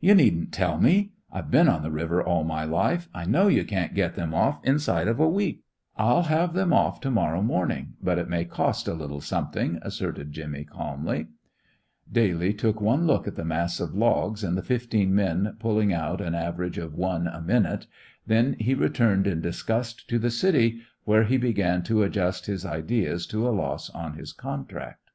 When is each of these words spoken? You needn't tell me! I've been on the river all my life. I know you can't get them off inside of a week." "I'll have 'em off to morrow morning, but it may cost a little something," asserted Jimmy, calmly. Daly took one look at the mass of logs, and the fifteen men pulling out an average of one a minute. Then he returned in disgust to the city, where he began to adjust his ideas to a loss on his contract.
You 0.00 0.12
needn't 0.12 0.50
tell 0.52 0.76
me! 0.76 1.12
I've 1.30 1.52
been 1.52 1.68
on 1.68 1.82
the 1.84 1.90
river 1.92 2.20
all 2.20 2.42
my 2.42 2.64
life. 2.64 3.08
I 3.14 3.24
know 3.26 3.46
you 3.46 3.64
can't 3.64 3.94
get 3.94 4.16
them 4.16 4.34
off 4.34 4.58
inside 4.64 5.06
of 5.06 5.20
a 5.20 5.28
week." 5.28 5.62
"I'll 5.96 6.24
have 6.24 6.56
'em 6.56 6.72
off 6.72 7.00
to 7.02 7.12
morrow 7.12 7.42
morning, 7.42 7.94
but 8.02 8.18
it 8.18 8.28
may 8.28 8.44
cost 8.44 8.88
a 8.88 8.92
little 8.92 9.20
something," 9.20 9.78
asserted 9.82 10.32
Jimmy, 10.32 10.64
calmly. 10.64 11.28
Daly 12.10 12.52
took 12.54 12.80
one 12.80 13.06
look 13.06 13.28
at 13.28 13.36
the 13.36 13.44
mass 13.44 13.78
of 13.78 13.94
logs, 13.94 14.42
and 14.42 14.56
the 14.58 14.62
fifteen 14.64 15.14
men 15.14 15.56
pulling 15.60 15.92
out 15.92 16.20
an 16.20 16.34
average 16.34 16.78
of 16.78 16.96
one 16.96 17.28
a 17.28 17.40
minute. 17.40 17.86
Then 18.26 18.56
he 18.58 18.74
returned 18.74 19.28
in 19.28 19.40
disgust 19.40 20.08
to 20.08 20.18
the 20.18 20.28
city, 20.32 20.80
where 21.04 21.22
he 21.22 21.36
began 21.38 21.84
to 21.84 22.02
adjust 22.02 22.46
his 22.46 22.66
ideas 22.66 23.28
to 23.28 23.46
a 23.48 23.54
loss 23.54 23.90
on 23.90 24.14
his 24.14 24.32
contract. 24.32 25.10